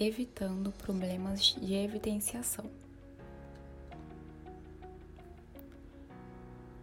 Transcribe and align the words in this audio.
evitando 0.00 0.72
problemas 0.72 1.54
de 1.60 1.74
evidenciação. 1.74 2.64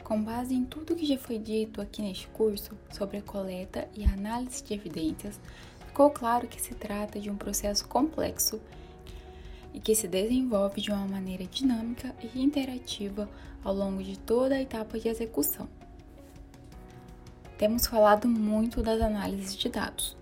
Com 0.04 0.24
base 0.24 0.54
em 0.54 0.64
tudo 0.64 0.96
que 0.96 1.06
já 1.06 1.18
foi 1.18 1.40
dito 1.40 1.82
aqui 1.82 2.02
neste 2.02 2.28
curso 2.28 2.78
sobre 2.92 3.18
a 3.18 3.22
coleta 3.22 3.90
e 3.94 4.06
análise 4.06 4.64
de 4.64 4.74
evidências, 4.74 5.40
ficou 5.88 6.12
claro 6.12 6.48
que 6.48 6.62
se 6.62 6.76
trata 6.76 7.20
de 7.20 7.30
um 7.30 7.36
processo 7.36 7.88
complexo 7.88 8.62
e 9.74 9.80
que 9.80 9.96
se 9.96 10.08
desenvolve 10.08 10.80
de 10.80 10.92
uma 10.92 11.06
maneira 11.08 11.44
dinâmica 11.46 12.16
e 12.22 12.42
interativa 12.42 13.28
ao 13.64 13.74
longo 13.74 14.02
de 14.02 14.18
toda 14.18 14.56
a 14.56 14.62
etapa 14.62 15.00
de 15.00 15.10
execução. 15.10 15.68
Temos 17.58 17.88
falado 17.88 18.28
muito 18.28 18.84
das 18.84 19.02
análises 19.02 19.56
de 19.56 19.68
dados. 19.70 20.16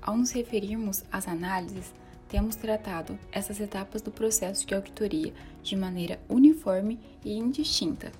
Ao 0.00 0.16
nos 0.16 0.30
referirmos 0.30 1.04
às 1.12 1.28
análises, 1.28 1.92
temos 2.30 2.56
tratado 2.56 3.18
essas 3.30 3.60
etapas 3.60 4.00
do 4.00 4.10
processo 4.10 4.66
de 4.66 4.74
auditoria 4.74 5.34
de 5.62 5.76
maneira 5.76 6.18
uniforme 6.28 6.98
e 7.24 7.36
indistinta 7.36 8.10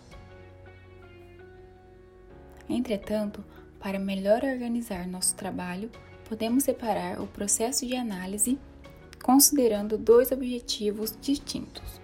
Entretanto, 2.71 3.45
para 3.81 3.99
melhor 3.99 4.45
organizar 4.45 5.07
nosso 5.09 5.35
trabalho, 5.35 5.91
podemos 6.29 6.63
separar 6.63 7.21
o 7.21 7.27
processo 7.27 7.85
de 7.85 7.97
análise 7.97 8.57
considerando 9.23 9.99
dois 9.99 10.31
objetivos 10.31 11.17
distintos. 11.21 12.01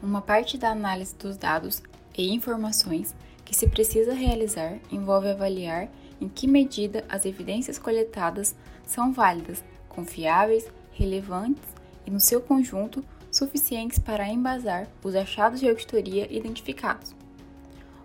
Uma 0.00 0.22
parte 0.22 0.56
da 0.56 0.70
análise 0.70 1.14
dos 1.16 1.36
dados 1.36 1.82
e 2.16 2.32
informações 2.32 3.14
que 3.44 3.54
se 3.54 3.66
precisa 3.66 4.14
realizar 4.14 4.78
envolve 4.90 5.28
avaliar 5.28 5.90
em 6.20 6.28
que 6.28 6.46
medida 6.46 7.04
as 7.08 7.26
evidências 7.26 7.78
coletadas 7.78 8.54
são 8.86 9.12
válidas, 9.12 9.64
confiáveis, 10.00 10.66
relevantes 10.92 11.62
e, 12.06 12.10
no 12.10 12.18
seu 12.18 12.40
conjunto, 12.40 13.04
suficientes 13.30 13.98
para 13.98 14.28
embasar 14.28 14.88
os 15.04 15.14
achados 15.14 15.60
de 15.60 15.68
auditoria 15.68 16.26
identificados. 16.34 17.14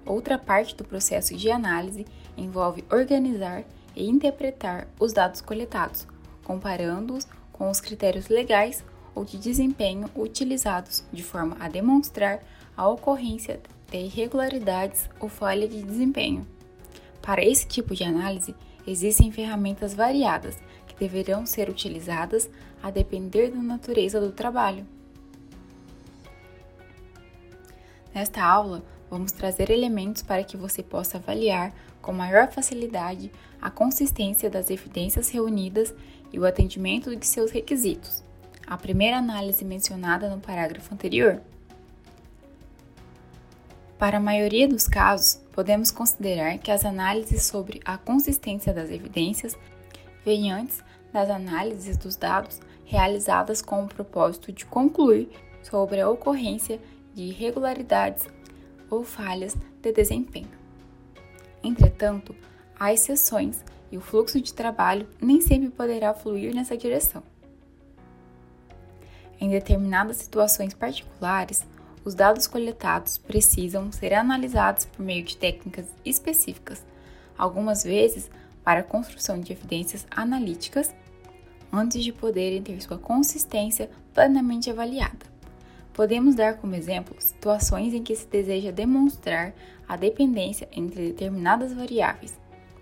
Outra 0.05 0.37
parte 0.37 0.75
do 0.75 0.83
processo 0.83 1.35
de 1.35 1.49
análise 1.49 2.05
envolve 2.37 2.83
organizar 2.91 3.63
e 3.95 4.07
interpretar 4.07 4.87
os 4.99 5.13
dados 5.13 5.41
coletados, 5.41 6.05
comparando-os 6.43 7.25
com 7.51 7.71
os 7.71 7.79
critérios 7.79 8.27
legais 8.27 8.83
ou 9.15 9.23
de 9.23 9.37
desempenho 9.37 10.09
utilizados 10.15 11.03
de 11.11 11.23
forma 11.23 11.55
a 11.59 11.69
demonstrar 11.69 12.43
a 12.75 12.87
ocorrência 12.87 13.61
de 13.89 13.97
irregularidades 13.97 15.09
ou 15.19 15.29
falha 15.29 15.67
de 15.67 15.81
desempenho. 15.81 16.45
Para 17.21 17.43
esse 17.43 17.65
tipo 17.65 17.95
de 17.95 18.03
análise, 18.03 18.53
existem 18.85 19.31
ferramentas 19.31 19.95
variadas 19.95 20.57
que 20.95 20.99
deverão 20.99 21.45
ser 21.45 21.69
utilizadas 21.69 22.49
a 22.81 22.89
depender 22.89 23.51
da 23.51 23.61
natureza 23.61 24.19
do 24.19 24.31
trabalho. 24.31 24.85
Nesta 28.13 28.41
aula, 28.41 28.81
vamos 29.09 29.31
trazer 29.31 29.69
elementos 29.69 30.21
para 30.21 30.43
que 30.43 30.55
você 30.55 30.81
possa 30.81 31.17
avaliar 31.17 31.73
com 32.01 32.13
maior 32.13 32.49
facilidade 32.49 33.31
a 33.61 33.69
consistência 33.69 34.49
das 34.49 34.69
evidências 34.69 35.29
reunidas 35.29 35.93
e 36.31 36.39
o 36.39 36.45
atendimento 36.45 37.15
de 37.15 37.25
seus 37.25 37.51
requisitos. 37.51 38.23
A 38.65 38.77
primeira 38.77 39.17
análise 39.17 39.65
mencionada 39.65 40.29
no 40.29 40.39
parágrafo 40.39 40.93
anterior. 40.93 41.41
Para 43.97 44.17
a 44.17 44.21
maioria 44.21 44.67
dos 44.67 44.87
casos, 44.87 45.41
podemos 45.51 45.91
considerar 45.91 46.57
que 46.57 46.71
as 46.71 46.83
análises 46.83 47.43
sobre 47.43 47.81
a 47.85 47.97
consistência 47.97 48.73
das 48.73 48.91
evidências 48.91 49.55
vêm 50.25 50.51
antes 50.51 50.83
das 51.13 51.29
análises 51.29 51.95
dos 51.95 52.15
dados 52.15 52.59
realizadas 52.83 53.61
com 53.61 53.85
o 53.85 53.87
propósito 53.87 54.51
de 54.51 54.65
concluir 54.65 55.29
sobre 55.61 56.01
a 56.01 56.09
ocorrência 56.09 56.79
de 57.13 57.23
irregularidades 57.23 58.27
ou 58.89 59.03
falhas 59.03 59.55
de 59.81 59.91
desempenho. 59.91 60.49
Entretanto, 61.63 62.35
há 62.77 62.91
exceções 62.91 63.63
e 63.91 63.97
o 63.97 64.01
fluxo 64.01 64.41
de 64.41 64.53
trabalho 64.53 65.07
nem 65.21 65.39
sempre 65.39 65.69
poderá 65.69 66.13
fluir 66.13 66.53
nessa 66.53 66.75
direção. 66.75 67.23
Em 69.39 69.49
determinadas 69.49 70.17
situações 70.17 70.73
particulares, 70.73 71.65
os 72.03 72.13
dados 72.13 72.45
coletados 72.45 73.17
precisam 73.17 73.91
ser 73.91 74.13
analisados 74.13 74.85
por 74.85 75.03
meio 75.03 75.23
de 75.23 75.35
técnicas 75.35 75.87
específicas, 76.05 76.85
algumas 77.37 77.83
vezes 77.83 78.29
para 78.65 78.79
a 78.79 78.83
construção 78.83 79.39
de 79.39 79.53
evidências 79.53 80.07
analíticas, 80.09 80.93
antes 81.71 82.03
de 82.03 82.11
poderem 82.11 82.63
ter 82.63 82.81
sua 82.81 82.97
consistência 82.97 83.91
plenamente 84.11 84.71
avaliada. 84.71 85.35
Podemos 85.93 86.33
dar 86.33 86.57
como 86.57 86.75
exemplo 86.75 87.15
situações 87.19 87.93
em 87.93 88.01
que 88.01 88.15
se 88.15 88.27
deseja 88.27 88.71
demonstrar 88.71 89.53
a 89.87 89.95
dependência 89.95 90.67
entre 90.71 91.09
determinadas 91.09 91.73
variáveis, 91.73 92.37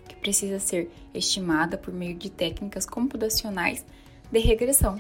que 0.08 0.16
precisa 0.16 0.58
ser 0.58 0.90
estimada 1.14 1.78
por 1.78 1.94
meio 1.94 2.16
de 2.16 2.30
técnicas 2.30 2.86
computacionais 2.86 3.86
de 4.32 4.40
regressão. 4.40 5.00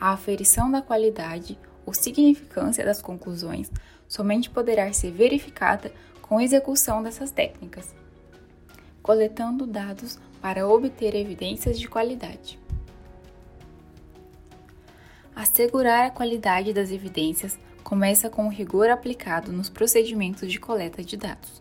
A 0.00 0.12
aferição 0.12 0.70
da 0.70 0.80
qualidade 0.80 1.58
ou 1.84 1.92
significância 1.92 2.84
das 2.84 3.02
conclusões 3.02 3.70
somente 4.08 4.48
poderá 4.48 4.90
ser 4.92 5.10
verificada 5.10 5.92
com 6.22 6.40
execução 6.40 7.02
dessas 7.02 7.30
técnicas, 7.30 7.94
coletando 9.02 9.66
dados 9.66 10.18
para 10.40 10.66
obter 10.66 11.14
evidências 11.14 11.78
de 11.78 11.88
qualidade. 11.88 12.58
Assegurar 15.34 16.06
a 16.06 16.10
qualidade 16.10 16.72
das 16.72 16.90
evidências 16.90 17.58
começa 17.82 18.30
com 18.30 18.46
o 18.46 18.50
rigor 18.50 18.88
aplicado 18.88 19.52
nos 19.52 19.68
procedimentos 19.68 20.50
de 20.50 20.60
coleta 20.60 21.02
de 21.02 21.16
dados. 21.16 21.60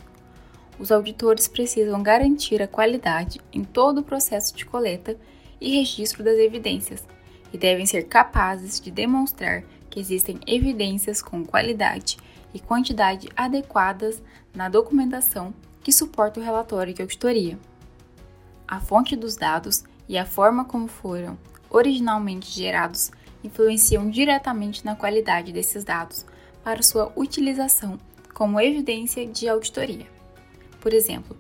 Os 0.78 0.91
auditores 0.91 1.47
precisam 1.47 2.02
garantir 2.02 2.62
a 2.62 2.68
qualidade 2.68 3.40
em 3.52 3.63
todo 3.63 4.00
o 4.00 4.03
processo 4.03 4.56
de 4.56 4.66
coleta 4.66 5.18
e 5.59 5.78
registro 5.78 6.23
das 6.23 6.38
evidências 6.38 7.06
e 7.53 7.58
devem 7.58 7.85
ser 7.85 8.08
capazes 8.08 8.79
de 8.79 8.90
demonstrar 8.90 9.63
que 9.90 10.00
existem 10.00 10.40
evidências 10.47 11.22
com 11.22 11.46
qualidade 11.46 12.18
e 12.53 12.59
quantidade 12.59 13.29
adequadas 13.35 14.22
na 14.53 14.69
documentação 14.69 15.53
que 15.83 15.91
suporta 15.91 16.39
o 16.39 16.43
relatório 16.43 16.93
de 16.93 17.01
auditoria. 17.01 17.57
A 18.67 18.79
fonte 18.79 19.15
dos 19.15 19.35
dados 19.35 19.83
e 20.07 20.17
a 20.17 20.25
forma 20.25 20.65
como 20.65 20.87
foram 20.87 21.37
originalmente 21.69 22.51
gerados 22.51 23.11
influenciam 23.43 24.09
diretamente 24.09 24.85
na 24.85 24.95
qualidade 24.95 25.51
desses 25.51 25.83
dados 25.83 26.25
para 26.63 26.83
sua 26.83 27.11
utilização 27.15 27.97
como 28.33 28.59
evidência 28.59 29.25
de 29.25 29.47
auditoria. 29.47 30.07
Por 30.79 30.93
exemplo, 30.93 31.37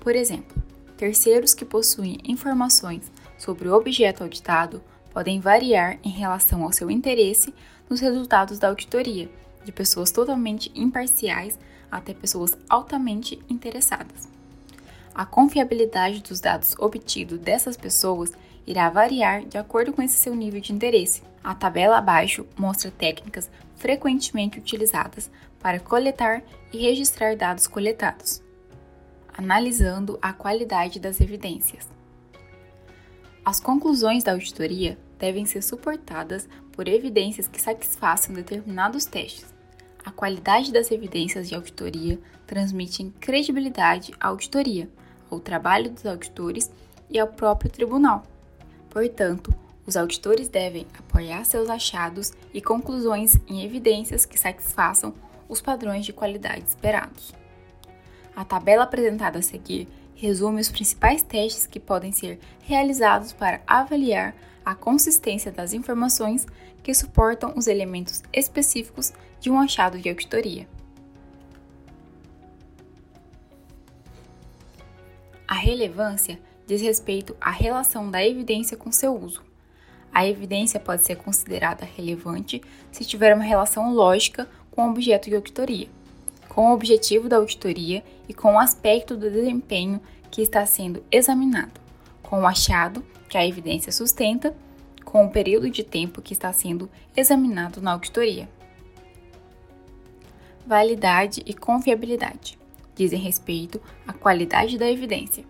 por 0.00 0.16
exemplo, 0.16 0.62
terceiros 0.96 1.54
que 1.54 1.64
possuem 1.64 2.18
informações 2.24 3.10
sobre 3.38 3.68
o 3.68 3.74
objeto 3.74 4.22
auditado 4.22 4.82
podem 5.12 5.40
variar 5.40 5.98
em 6.02 6.10
relação 6.10 6.62
ao 6.62 6.72
seu 6.72 6.90
interesse 6.90 7.54
nos 7.88 8.00
resultados 8.00 8.58
da 8.58 8.68
auditoria, 8.68 9.30
de 9.64 9.70
pessoas 9.70 10.10
totalmente 10.10 10.72
imparciais 10.74 11.58
até 11.92 12.14
pessoas 12.14 12.56
altamente 12.68 13.38
interessadas. 13.50 14.26
A 15.14 15.26
confiabilidade 15.26 16.22
dos 16.22 16.40
dados 16.40 16.74
obtidos 16.78 17.38
dessas 17.38 17.76
pessoas 17.76 18.32
irá 18.66 18.88
variar 18.88 19.44
de 19.44 19.58
acordo 19.58 19.92
com 19.92 20.00
esse 20.00 20.16
seu 20.16 20.34
nível 20.34 20.60
de 20.60 20.72
interesse. 20.72 21.22
A 21.44 21.54
tabela 21.54 21.98
abaixo 21.98 22.46
mostra 22.56 22.90
técnicas 22.90 23.50
frequentemente 23.76 24.58
utilizadas 24.58 25.30
para 25.60 25.78
coletar 25.78 26.42
e 26.72 26.78
registrar 26.78 27.36
dados 27.36 27.66
coletados, 27.66 28.42
analisando 29.36 30.18
a 30.22 30.32
qualidade 30.32 30.98
das 30.98 31.20
evidências. 31.20 31.88
As 33.44 33.60
conclusões 33.60 34.24
da 34.24 34.32
auditoria 34.32 34.96
devem 35.18 35.44
ser 35.44 35.62
suportadas 35.62 36.48
por 36.72 36.88
evidências 36.88 37.48
que 37.48 37.60
satisfaçam 37.60 38.34
determinados 38.34 39.04
testes. 39.04 39.51
A 40.04 40.10
qualidade 40.10 40.72
das 40.72 40.90
evidências 40.90 41.48
de 41.48 41.54
auditoria 41.54 42.18
transmite 42.46 43.12
credibilidade 43.20 44.12
à 44.20 44.28
auditoria, 44.28 44.88
ao 45.30 45.38
trabalho 45.38 45.90
dos 45.90 46.04
auditores 46.04 46.70
e 47.08 47.18
ao 47.18 47.28
próprio 47.28 47.70
tribunal. 47.70 48.24
Portanto, 48.90 49.54
os 49.86 49.96
auditores 49.96 50.48
devem 50.48 50.86
apoiar 50.98 51.44
seus 51.44 51.68
achados 51.68 52.32
e 52.52 52.60
conclusões 52.60 53.36
em 53.48 53.64
evidências 53.64 54.24
que 54.24 54.38
satisfaçam 54.38 55.14
os 55.48 55.60
padrões 55.60 56.04
de 56.04 56.12
qualidade 56.12 56.64
esperados. 56.68 57.32
A 58.34 58.44
tabela 58.44 58.84
apresentada 58.84 59.38
a 59.38 59.42
seguir 59.42 59.88
resume 60.14 60.60
os 60.60 60.70
principais 60.70 61.22
testes 61.22 61.66
que 61.66 61.80
podem 61.80 62.12
ser 62.12 62.38
realizados 62.62 63.32
para 63.32 63.60
avaliar 63.66 64.34
a 64.64 64.74
consistência 64.74 65.50
das 65.50 65.72
informações 65.72 66.46
que 66.82 66.94
suportam 66.94 67.52
os 67.56 67.66
elementos 67.66 68.22
específicos 68.32 69.12
de 69.40 69.50
um 69.50 69.60
achado 69.60 69.98
de 69.98 70.08
auditoria. 70.08 70.68
A 75.46 75.54
relevância 75.54 76.40
diz 76.66 76.80
respeito 76.80 77.36
à 77.40 77.50
relação 77.50 78.10
da 78.10 78.26
evidência 78.26 78.76
com 78.76 78.90
seu 78.90 79.14
uso. 79.14 79.42
A 80.12 80.26
evidência 80.26 80.78
pode 80.78 81.04
ser 81.04 81.16
considerada 81.16 81.84
relevante 81.84 82.62
se 82.90 83.04
tiver 83.04 83.34
uma 83.34 83.44
relação 83.44 83.92
lógica 83.92 84.48
com 84.70 84.86
o 84.86 84.90
objeto 84.90 85.28
de 85.28 85.36
auditoria, 85.36 85.88
com 86.48 86.70
o 86.70 86.74
objetivo 86.74 87.28
da 87.28 87.36
auditoria 87.36 88.02
e 88.28 88.34
com 88.34 88.54
o 88.54 88.58
aspecto 88.58 89.16
do 89.16 89.30
desempenho 89.30 90.00
que 90.30 90.40
está 90.40 90.64
sendo 90.64 91.04
examinado, 91.10 91.80
com 92.32 92.40
o 92.40 92.46
achado 92.46 93.04
que 93.28 93.36
a 93.36 93.46
evidência 93.46 93.92
sustenta, 93.92 94.56
com 95.04 95.26
o 95.26 95.30
período 95.30 95.68
de 95.68 95.84
tempo 95.84 96.22
que 96.22 96.32
está 96.32 96.50
sendo 96.50 96.88
examinado 97.14 97.82
na 97.82 97.92
auditoria. 97.92 98.48
Validade 100.66 101.42
e 101.44 101.52
confiabilidade 101.52 102.58
dizem 102.94 103.20
respeito 103.20 103.78
à 104.08 104.14
qualidade 104.14 104.78
da 104.78 104.90
evidência. 104.90 105.44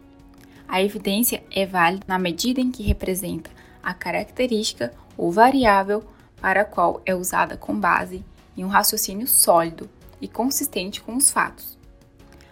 A 0.67 0.83
evidência 0.83 1.45
é 1.53 1.65
válida 1.65 2.05
na 2.09 2.19
medida 2.19 2.61
em 2.61 2.73
que 2.73 2.83
representa 2.83 3.53
a 3.81 3.95
característica 3.95 4.93
ou 5.17 5.31
variável 5.31 6.03
para 6.41 6.63
a 6.63 6.65
qual 6.65 7.01
é 7.07 7.15
usada 7.15 7.57
com 7.57 7.79
base 7.79 8.25
em 8.57 8.65
um 8.65 8.69
raciocínio 8.69 9.29
sólido 9.29 9.89
e 10.21 10.27
consistente 10.27 11.01
com 11.01 11.15
os 11.15 11.31
fatos. 11.31 11.79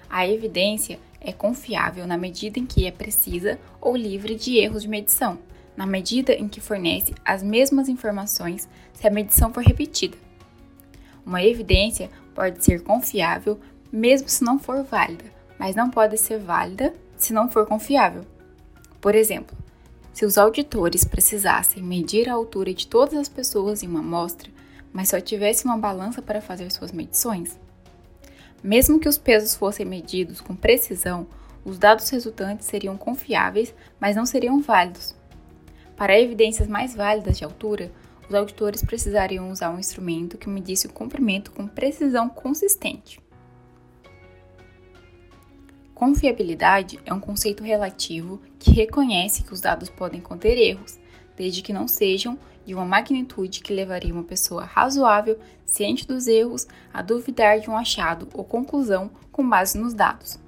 A 0.08 0.24
evidência 0.24 1.00
é 1.20 1.32
confiável 1.32 2.06
na 2.06 2.16
medida 2.16 2.58
em 2.58 2.66
que 2.66 2.86
é 2.86 2.90
precisa 2.90 3.58
ou 3.80 3.96
livre 3.96 4.34
de 4.34 4.56
erros 4.56 4.82
de 4.82 4.88
medição, 4.88 5.38
na 5.76 5.86
medida 5.86 6.32
em 6.32 6.48
que 6.48 6.60
fornece 6.60 7.14
as 7.24 7.42
mesmas 7.42 7.88
informações 7.88 8.68
se 8.92 9.06
a 9.06 9.10
medição 9.10 9.52
for 9.52 9.62
repetida. 9.62 10.16
Uma 11.24 11.42
evidência 11.42 12.10
pode 12.34 12.64
ser 12.64 12.82
confiável 12.82 13.60
mesmo 13.92 14.28
se 14.28 14.42
não 14.42 14.58
for 14.58 14.82
válida, 14.82 15.24
mas 15.58 15.76
não 15.76 15.90
pode 15.90 16.16
ser 16.16 16.38
válida 16.38 16.94
se 17.16 17.32
não 17.32 17.50
for 17.50 17.66
confiável. 17.66 18.24
Por 19.00 19.14
exemplo, 19.14 19.56
se 20.12 20.24
os 20.24 20.38
auditores 20.38 21.04
precisassem 21.04 21.82
medir 21.82 22.28
a 22.28 22.34
altura 22.34 22.74
de 22.74 22.86
todas 22.86 23.18
as 23.18 23.28
pessoas 23.28 23.82
em 23.82 23.88
uma 23.88 24.00
amostra, 24.00 24.50
mas 24.92 25.08
só 25.08 25.20
tivessem 25.20 25.70
uma 25.70 25.78
balança 25.78 26.20
para 26.20 26.40
fazer 26.40 26.70
suas 26.70 26.92
medições, 26.92 27.58
mesmo 28.62 29.00
que 29.00 29.08
os 29.08 29.18
pesos 29.18 29.54
fossem 29.54 29.86
medidos 29.86 30.40
com 30.40 30.54
precisão, 30.54 31.26
os 31.64 31.78
dados 31.78 32.08
resultantes 32.10 32.66
seriam 32.66 32.96
confiáveis, 32.96 33.74
mas 33.98 34.16
não 34.16 34.26
seriam 34.26 34.60
válidos. 34.60 35.14
Para 35.96 36.18
evidências 36.18 36.68
mais 36.68 36.94
válidas 36.94 37.38
de 37.38 37.44
altura, 37.44 37.90
os 38.28 38.34
auditores 38.34 38.84
precisariam 38.84 39.50
usar 39.50 39.70
um 39.70 39.78
instrumento 39.78 40.38
que 40.38 40.48
medisse 40.48 40.86
o 40.86 40.92
comprimento 40.92 41.50
com 41.50 41.66
precisão 41.66 42.28
consistente. 42.28 43.20
Confiabilidade 45.94 47.00
é 47.04 47.12
um 47.12 47.20
conceito 47.20 47.64
relativo 47.64 48.40
que 48.58 48.70
reconhece 48.70 49.42
que 49.42 49.52
os 49.52 49.60
dados 49.60 49.90
podem 49.90 50.20
conter 50.20 50.56
erros, 50.56 50.99
desde 51.40 51.62
que 51.62 51.72
não 51.72 51.88
sejam 51.88 52.38
de 52.66 52.74
uma 52.74 52.84
magnitude 52.84 53.62
que 53.62 53.72
levaria 53.72 54.12
uma 54.12 54.22
pessoa 54.22 54.62
razoável, 54.62 55.38
ciente 55.64 56.06
dos 56.06 56.26
erros, 56.26 56.66
a 56.92 57.00
duvidar 57.00 57.60
de 57.60 57.70
um 57.70 57.78
achado 57.78 58.28
ou 58.34 58.44
conclusão 58.44 59.10
com 59.32 59.48
base 59.48 59.78
nos 59.78 59.94
dados. 59.94 60.38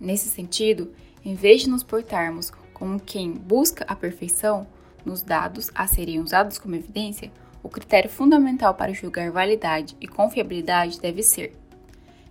Nesse 0.00 0.28
sentido, 0.28 0.92
em 1.24 1.36
vez 1.36 1.62
de 1.62 1.70
nos 1.70 1.84
portarmos 1.84 2.50
como 2.74 2.98
quem 2.98 3.30
busca 3.30 3.84
a 3.86 3.94
perfeição 3.94 4.66
nos 5.04 5.22
dados 5.22 5.70
a 5.72 5.86
serem 5.86 6.18
usados 6.18 6.58
como 6.58 6.74
evidência, 6.74 7.30
o 7.62 7.68
critério 7.68 8.10
fundamental 8.10 8.74
para 8.74 8.92
julgar 8.92 9.30
validade 9.30 9.96
e 10.00 10.08
confiabilidade 10.08 11.00
deve 11.00 11.22
ser 11.22 11.56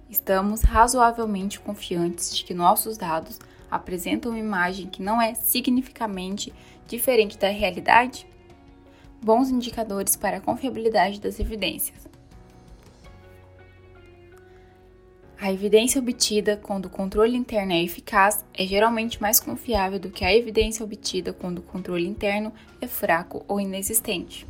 Estamos 0.10 0.62
razoavelmente 0.62 1.62
confiantes 1.62 2.36
de 2.36 2.44
que 2.44 2.54
nossos 2.54 2.98
dados 2.98 3.40
apresentam 3.70 4.32
uma 4.32 4.40
imagem 4.40 4.88
que 4.88 5.02
não 5.02 5.22
é 5.22 5.34
significativamente 5.34 6.54
diferente 6.88 7.38
da 7.38 7.50
realidade? 7.50 8.28
Bons 9.22 9.50
indicadores 9.50 10.16
para 10.16 10.38
a 10.38 10.42
confiabilidade 10.42 11.20
das 11.20 11.40
evidências. 11.40 12.08
A 15.40 15.52
evidência 15.52 16.00
obtida 16.00 16.58
quando 16.58 16.86
o 16.86 16.90
controle 16.90 17.36
interno 17.36 17.74
é 17.74 17.84
eficaz 17.84 18.46
é 18.54 18.66
geralmente 18.66 19.22
mais 19.22 19.40
confiável 19.40 20.00
do 20.00 20.10
que 20.10 20.24
a 20.24 20.34
evidência 20.34 20.84
obtida 20.84 21.34
quando 21.34 21.60
o 21.60 21.64
controle 21.64 22.08
interno 22.08 22.54
é 22.80 22.88
fraco 22.88 23.44
ou 23.48 23.60
inexistente. 23.60 24.48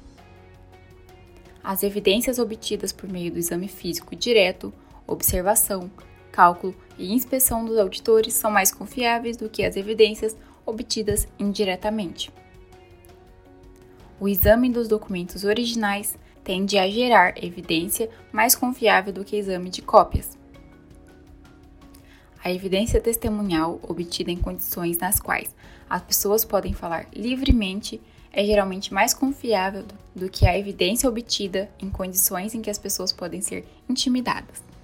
As 1.63 1.81
evidências 1.81 2.37
obtidas 2.37 2.91
por 2.91 3.09
meio 3.09 3.31
do 3.31 3.39
exame 3.39 3.67
físico 3.67 4.15
direto 4.15 4.71
observação, 5.07 5.89
cálculo 6.35 6.75
e 6.97 7.13
inspeção 7.13 7.63
dos 7.63 7.77
auditores 7.77 8.33
são 8.33 8.51
mais 8.51 8.69
confiáveis 8.69 9.37
do 9.37 9.49
que 9.49 9.63
as 9.63 9.77
evidências 9.77 10.35
obtidas 10.65 11.25
indiretamente. 11.39 12.29
O 14.19 14.27
exame 14.27 14.69
dos 14.69 14.89
documentos 14.89 15.45
originais 15.45 16.17
tende 16.43 16.77
a 16.77 16.89
gerar 16.89 17.41
evidência 17.41 18.09
mais 18.33 18.53
confiável 18.53 19.13
do 19.13 19.23
que 19.23 19.37
exame 19.37 19.69
de 19.69 19.81
cópias. 19.81 20.37
A 22.43 22.51
evidência 22.51 22.99
testemunhal 22.99 23.79
obtida 23.81 24.29
em 24.29 24.37
condições 24.37 24.97
nas 24.97 25.19
quais 25.19 25.55
as 25.89 26.01
pessoas 26.01 26.43
podem 26.43 26.73
falar 26.73 27.07
livremente 27.13 28.01
é 28.31 28.43
geralmente 28.45 28.93
mais 28.93 29.13
confiável 29.13 29.85
do 30.13 30.29
que 30.29 30.45
a 30.45 30.57
evidência 30.57 31.07
obtida 31.07 31.71
em 31.79 31.89
condições 31.89 32.53
em 32.53 32.61
que 32.61 32.69
as 32.69 32.77
pessoas 32.77 33.13
podem 33.13 33.41
ser 33.41 33.65
intimidadas. 33.89 34.74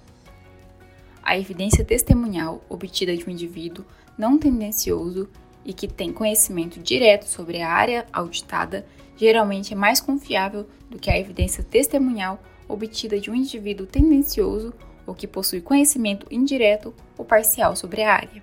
A 1.22 1.38
evidência 1.38 1.84
testemunhal 1.84 2.62
obtida 2.68 3.16
de 3.16 3.24
um 3.24 3.30
indivíduo 3.30 3.84
não 4.18 4.36
tendencioso 4.36 5.28
e 5.64 5.72
que 5.72 5.86
tem 5.86 6.12
conhecimento 6.12 6.80
direto 6.80 7.24
sobre 7.24 7.62
a 7.62 7.70
área 7.70 8.06
auditada 8.12 8.84
geralmente 9.16 9.72
é 9.72 9.76
mais 9.76 10.00
confiável 10.00 10.66
do 10.90 10.98
que 10.98 11.10
a 11.10 11.18
evidência 11.18 11.62
testemunhal 11.62 12.42
obtida 12.68 13.20
de 13.20 13.30
um 13.30 13.34
indivíduo 13.34 13.86
tendencioso 13.86 14.74
ou 15.06 15.14
que 15.14 15.26
possui 15.26 15.60
conhecimento 15.60 16.26
indireto 16.30 16.94
ou 17.16 17.24
parcial 17.24 17.76
sobre 17.76 18.02
a 18.02 18.12
área. 18.12 18.42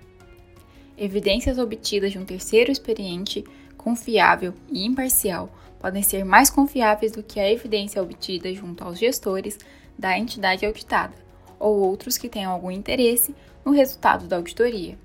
Evidências 0.96 1.58
obtidas 1.58 2.12
de 2.12 2.18
um 2.18 2.24
terceiro 2.24 2.70
experiente, 2.70 3.44
confiável 3.76 4.54
e 4.70 4.84
imparcial 4.84 5.50
podem 5.78 6.02
ser 6.02 6.24
mais 6.24 6.50
confiáveis 6.50 7.12
do 7.12 7.22
que 7.22 7.40
a 7.40 7.50
evidência 7.50 8.02
obtida 8.02 8.52
junto 8.54 8.84
aos 8.84 8.98
gestores 8.98 9.58
da 9.98 10.18
entidade 10.18 10.64
auditada, 10.66 11.14
ou 11.60 11.78
outros 11.78 12.18
que 12.18 12.28
tenham 12.28 12.50
algum 12.50 12.70
interesse 12.70 13.34
no 13.64 13.70
resultado 13.70 14.26
da 14.26 14.36
auditoria. 14.36 14.98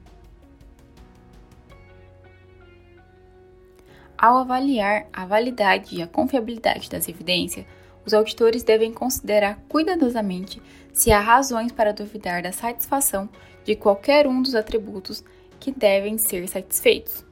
Ao 4.18 4.38
avaliar 4.38 5.07
a 5.12 5.25
validade 5.25 5.96
e 5.96 6.02
a 6.02 6.07
confiabilidade 6.07 6.90
das 6.90 7.07
evidências, 7.09 7.66
os 8.06 8.14
auditores 8.14 8.64
devem 8.64 8.94
considerar 8.94 9.59
cuidadosamente 9.68 10.62
se 10.94 11.12
há 11.12 11.19
razões 11.19 11.71
para 11.71 11.92
duvidar 11.92 12.42
da 12.42 12.52
satisfação 12.52 13.28
de 13.66 13.76
qualquer 13.76 14.26
um 14.26 14.42
dos 14.42 14.56
atributos 14.56 15.24
que 15.59 15.71
devem 15.71 16.18
ser 16.18 16.47
satisfeitos. 16.47 17.26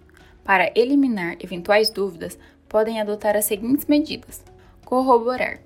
Para 0.44 0.72
eliminar 0.76 1.38
eventuais 1.40 1.90
dúvidas, 1.90 2.38
podem 2.68 3.00
adotar 3.00 3.38
as 3.38 3.46
seguintes 3.46 3.86
medidas: 3.86 4.44
corroborar 4.84 5.60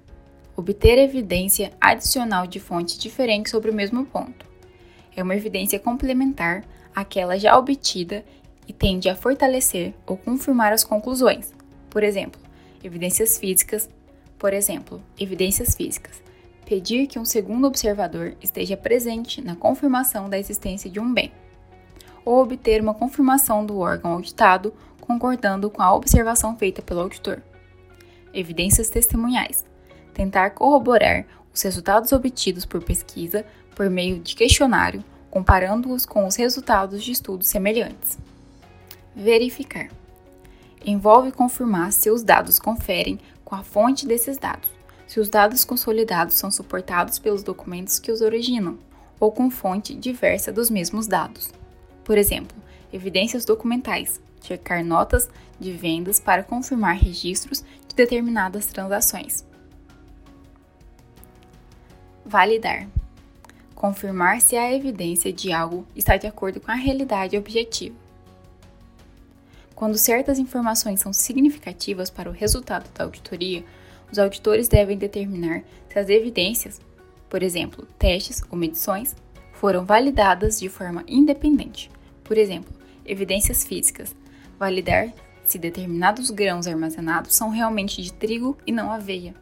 obter 0.57 0.97
evidência 0.97 1.71
adicional 1.79 2.47
de 2.47 2.59
fonte 2.59 2.97
diferente 2.97 3.51
sobre 3.51 3.69
o 3.69 3.73
mesmo 3.73 4.03
ponto. 4.07 4.47
É 5.15 5.21
uma 5.21 5.35
evidência 5.35 5.79
complementar 5.79 6.65
àquela 6.95 7.37
já 7.37 7.55
obtida 7.55 8.25
e 8.67 8.73
tende 8.73 9.07
a 9.07 9.15
fortalecer 9.15 9.93
ou 10.07 10.17
confirmar 10.17 10.73
as 10.73 10.83
conclusões. 10.83 11.53
Por 11.91 12.03
exemplo, 12.03 12.41
evidências 12.83 13.37
físicas, 13.37 13.87
por 14.39 14.51
exemplo, 14.51 14.99
evidências 15.19 15.75
físicas. 15.75 16.23
Pedir 16.65 17.05
que 17.05 17.19
um 17.19 17.23
segundo 17.23 17.67
observador 17.67 18.35
esteja 18.41 18.75
presente 18.75 19.41
na 19.41 19.55
confirmação 19.55 20.27
da 20.27 20.39
existência 20.39 20.89
de 20.89 20.99
um 20.99 21.13
bem. 21.13 21.31
Ou 22.25 22.41
obter 22.41 22.81
uma 22.81 22.95
confirmação 22.95 23.63
do 23.63 23.77
órgão 23.77 24.13
auditado 24.13 24.73
concordando 24.99 25.69
com 25.69 25.83
a 25.83 25.93
observação 25.93 26.57
feita 26.57 26.81
pelo 26.81 27.01
auditor. 27.01 27.41
Evidências 28.33 28.89
testemunhais 28.89 29.63
tentar 30.17 30.49
corroborar 30.49 31.27
os 31.53 31.61
resultados 31.61 32.11
obtidos 32.11 32.65
por 32.65 32.83
pesquisa 32.83 33.45
por 33.75 33.87
meio 33.87 34.19
de 34.19 34.35
questionário, 34.35 35.03
comparando-os 35.29 36.07
com 36.07 36.25
os 36.25 36.35
resultados 36.35 37.03
de 37.03 37.11
estudos 37.11 37.47
semelhantes. 37.47 38.17
Verificar. 39.15 39.89
Envolve 40.83 41.31
confirmar 41.31 41.91
se 41.91 42.09
os 42.09 42.23
dados 42.23 42.57
conferem 42.57 43.19
com 43.45 43.53
a 43.53 43.61
fonte 43.61 44.07
desses 44.07 44.39
dados, 44.39 44.67
se 45.05 45.19
os 45.19 45.29
dados 45.29 45.63
consolidados 45.63 46.33
são 46.33 46.49
suportados 46.49 47.19
pelos 47.19 47.43
documentos 47.43 47.99
que 47.99 48.11
os 48.11 48.21
originam, 48.21 48.79
ou 49.19 49.31
com 49.31 49.51
fonte 49.51 49.93
diversa 49.93 50.51
dos 50.51 50.71
mesmos 50.71 51.05
dados. 51.05 51.51
Por 52.03 52.17
exemplo, 52.17 52.57
evidências 52.91 53.45
documentais, 53.45 54.19
checar 54.41 54.83
notas 54.83 55.29
de 55.59 55.73
vendas 55.73 56.19
para 56.19 56.43
confirmar 56.43 56.95
registros 56.95 57.63
de 57.87 57.95
determinadas 57.95 58.65
transações. 58.65 59.45
Validar. 62.27 62.89
Confirmar 63.73 64.41
se 64.41 64.57
a 64.57 64.73
evidência 64.73 65.31
de 65.31 65.53
algo 65.53 65.87
está 65.95 66.17
de 66.17 66.27
acordo 66.27 66.59
com 66.59 66.69
a 66.69 66.75
realidade 66.75 67.37
objetiva. 67.37 67.95
Quando 69.73 69.97
certas 69.97 70.37
informações 70.37 70.99
são 70.99 71.13
significativas 71.13 72.09
para 72.09 72.29
o 72.29 72.33
resultado 72.33 72.91
da 72.93 73.05
auditoria, 73.05 73.63
os 74.11 74.19
auditores 74.19 74.67
devem 74.67 74.97
determinar 74.97 75.63
se 75.87 75.97
as 75.97 76.09
evidências, 76.09 76.81
por 77.29 77.41
exemplo, 77.41 77.87
testes 77.97 78.43
ou 78.51 78.57
medições, 78.57 79.15
foram 79.53 79.85
validadas 79.85 80.59
de 80.59 80.67
forma 80.67 81.05
independente. 81.07 81.89
Por 82.25 82.37
exemplo, 82.37 82.73
evidências 83.05 83.63
físicas, 83.63 84.13
validar 84.59 85.13
se 85.45 85.57
determinados 85.57 86.29
grãos 86.29 86.67
armazenados 86.67 87.33
são 87.33 87.51
realmente 87.51 88.01
de 88.01 88.11
trigo 88.11 88.57
e 88.67 88.71
não 88.73 88.91
aveia. 88.91 89.33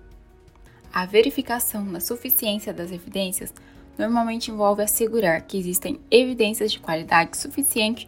A 0.96 1.06
verificação 1.06 1.84
da 1.92 2.00
suficiência 2.00 2.74
das 2.74 2.90
evidências 2.90 3.54
normalmente 3.98 4.50
envolve 4.50 4.82
assegurar 4.82 5.42
que 5.42 5.58
existem 5.58 6.00
evidências 6.10 6.72
de 6.72 6.80
qualidade 6.80 7.36
suficiente 7.36 8.08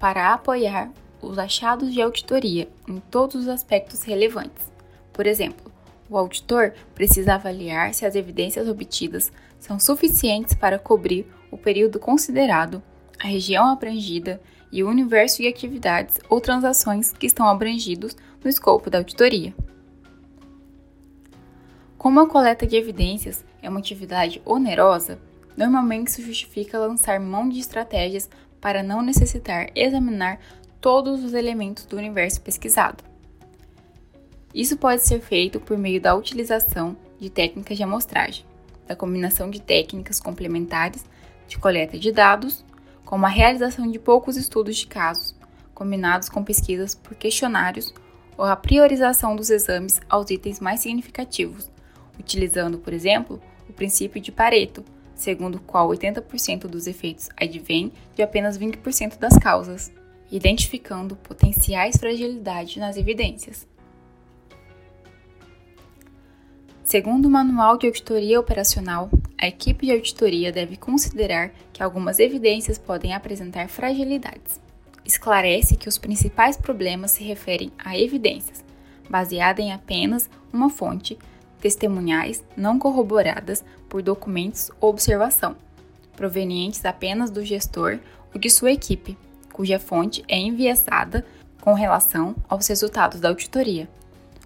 para 0.00 0.34
apoiar 0.34 0.90
os 1.22 1.38
achados 1.38 1.94
de 1.94 2.02
auditoria 2.02 2.68
em 2.88 2.98
todos 2.98 3.42
os 3.42 3.48
aspectos 3.48 4.02
relevantes. 4.02 4.68
Por 5.12 5.28
exemplo, 5.28 5.70
o 6.10 6.18
auditor 6.18 6.74
precisa 6.92 7.34
avaliar 7.34 7.94
se 7.94 8.04
as 8.04 8.16
evidências 8.16 8.68
obtidas 8.68 9.30
são 9.60 9.78
suficientes 9.78 10.56
para 10.56 10.76
cobrir 10.76 11.32
o 11.52 11.56
período 11.56 12.00
considerado, 12.00 12.82
a 13.22 13.28
região 13.28 13.68
abrangida 13.68 14.40
e 14.72 14.82
o 14.82 14.88
universo 14.88 15.40
de 15.40 15.46
atividades 15.46 16.18
ou 16.28 16.40
transações 16.40 17.12
que 17.12 17.26
estão 17.26 17.46
abrangidos 17.46 18.16
no 18.42 18.50
escopo 18.50 18.90
da 18.90 18.98
auditoria. 18.98 19.54
Como 22.04 22.20
a 22.20 22.28
coleta 22.28 22.66
de 22.66 22.76
evidências 22.76 23.42
é 23.62 23.70
uma 23.70 23.78
atividade 23.78 24.42
onerosa, 24.44 25.18
normalmente 25.56 26.12
se 26.12 26.20
justifica 26.20 26.78
lançar 26.78 27.18
mão 27.18 27.48
de 27.48 27.58
estratégias 27.58 28.28
para 28.60 28.82
não 28.82 29.00
necessitar 29.00 29.70
examinar 29.74 30.38
todos 30.82 31.24
os 31.24 31.32
elementos 31.32 31.86
do 31.86 31.96
universo 31.96 32.42
pesquisado. 32.42 33.02
Isso 34.54 34.76
pode 34.76 35.00
ser 35.00 35.18
feito 35.22 35.58
por 35.58 35.78
meio 35.78 35.98
da 35.98 36.14
utilização 36.14 36.94
de 37.18 37.30
técnicas 37.30 37.78
de 37.78 37.84
amostragem, 37.84 38.44
da 38.86 38.94
combinação 38.94 39.48
de 39.48 39.62
técnicas 39.62 40.20
complementares 40.20 41.06
de 41.48 41.56
coleta 41.56 41.98
de 41.98 42.12
dados, 42.12 42.66
como 43.02 43.24
a 43.24 43.30
realização 43.30 43.90
de 43.90 43.98
poucos 43.98 44.36
estudos 44.36 44.76
de 44.76 44.86
casos, 44.86 45.34
combinados 45.72 46.28
com 46.28 46.44
pesquisas 46.44 46.94
por 46.94 47.14
questionários 47.14 47.94
ou 48.36 48.44
a 48.44 48.54
priorização 48.54 49.34
dos 49.34 49.48
exames 49.48 50.02
aos 50.06 50.28
itens 50.28 50.60
mais 50.60 50.80
significativos, 50.80 51.72
utilizando, 52.18 52.78
por 52.78 52.92
exemplo, 52.92 53.40
o 53.68 53.72
princípio 53.72 54.20
de 54.20 54.32
Pareto, 54.32 54.84
segundo 55.14 55.56
o 55.56 55.60
qual 55.60 55.88
80% 55.88 56.66
dos 56.66 56.86
efeitos 56.86 57.28
advêm 57.36 57.92
de 58.14 58.22
apenas 58.22 58.58
20% 58.58 59.18
das 59.18 59.36
causas, 59.38 59.92
identificando 60.30 61.16
potenciais 61.16 61.96
fragilidades 61.96 62.76
nas 62.76 62.96
evidências. 62.96 63.66
Segundo 66.82 67.26
o 67.26 67.30
Manual 67.30 67.78
de 67.78 67.86
Auditoria 67.86 68.38
Operacional, 68.38 69.10
a 69.40 69.48
equipe 69.48 69.86
de 69.86 69.92
auditoria 69.92 70.52
deve 70.52 70.76
considerar 70.76 71.52
que 71.72 71.82
algumas 71.82 72.18
evidências 72.18 72.78
podem 72.78 73.14
apresentar 73.14 73.68
fragilidades. 73.68 74.60
Esclarece 75.04 75.76
que 75.76 75.88
os 75.88 75.98
principais 75.98 76.56
problemas 76.56 77.10
se 77.10 77.24
referem 77.24 77.72
a 77.78 77.98
evidências, 77.98 78.64
baseadas 79.08 79.64
em 79.64 79.72
apenas 79.72 80.28
uma 80.52 80.70
fonte, 80.70 81.18
testemunhais 81.64 82.44
não 82.54 82.78
corroboradas 82.78 83.64
por 83.88 84.02
documentos 84.02 84.70
ou 84.78 84.90
observação, 84.90 85.56
provenientes 86.14 86.84
apenas 86.84 87.30
do 87.30 87.42
gestor 87.42 87.98
ou 88.34 88.38
de 88.38 88.50
sua 88.50 88.70
equipe, 88.70 89.16
cuja 89.50 89.78
fonte 89.78 90.22
é 90.28 90.36
enviesada 90.36 91.24
com 91.62 91.72
relação 91.72 92.36
aos 92.46 92.66
resultados 92.68 93.18
da 93.18 93.30
auditoria, 93.30 93.88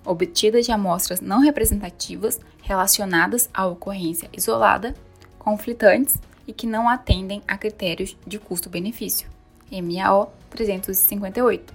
obtida 0.05 0.63
de 0.63 0.71
amostras 0.71 1.21
não 1.21 1.41
representativas 1.41 2.39
relacionadas 2.63 3.51
à 3.53 3.67
ocorrência 3.67 4.31
isolada, 4.33 4.95
conflitantes 5.41 6.19
e 6.47 6.53
que 6.53 6.69
não 6.69 6.89
atendem 6.89 7.43
a 7.49 7.59
critérios 7.59 8.17
de 8.25 8.39
custo-benefício. 8.39 9.29
MAO 9.73 10.33
358. 10.51 11.75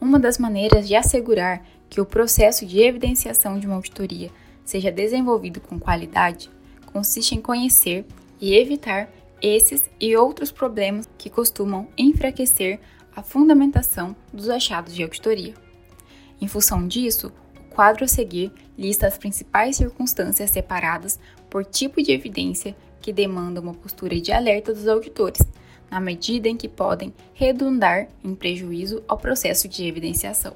Uma 0.00 0.18
das 0.18 0.38
maneiras 0.38 0.88
de 0.88 0.96
assegurar 0.96 1.62
que 1.90 2.00
o 2.00 2.06
processo 2.06 2.64
de 2.64 2.80
evidenciação 2.80 3.58
de 3.58 3.66
uma 3.66 3.74
auditoria 3.74 4.30
seja 4.64 4.92
desenvolvido 4.92 5.60
com 5.60 5.78
qualidade 5.78 6.48
consiste 6.92 7.34
em 7.34 7.40
conhecer 7.40 8.06
e 8.40 8.54
evitar 8.54 9.10
esses 9.42 9.88
e 10.00 10.16
outros 10.16 10.52
problemas 10.52 11.08
que 11.18 11.28
costumam 11.30 11.88
enfraquecer 11.96 12.78
a 13.14 13.22
fundamentação 13.22 14.14
dos 14.32 14.48
achados 14.48 14.94
de 14.94 15.02
auditoria. 15.02 15.54
Em 16.40 16.46
função 16.46 16.86
disso, 16.86 17.32
o 17.58 17.74
quadro 17.74 18.04
a 18.04 18.08
seguir 18.08 18.52
lista 18.76 19.06
as 19.06 19.18
principais 19.18 19.76
circunstâncias 19.76 20.50
separadas 20.50 21.18
por 21.48 21.64
tipo 21.64 22.02
de 22.02 22.12
evidência 22.12 22.76
que 23.00 23.12
demandam 23.12 23.62
uma 23.62 23.74
postura 23.74 24.20
de 24.20 24.30
alerta 24.30 24.72
dos 24.72 24.86
auditores, 24.86 25.42
na 25.90 26.00
medida 26.00 26.48
em 26.48 26.56
que 26.56 26.68
podem 26.68 27.12
redundar 27.34 28.08
em 28.22 28.34
prejuízo 28.34 29.02
ao 29.08 29.18
processo 29.18 29.66
de 29.68 29.86
evidenciação. 29.86 30.54